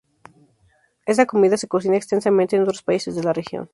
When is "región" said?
3.33-3.69